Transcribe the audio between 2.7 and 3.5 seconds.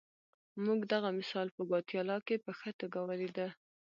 توګه ولیده.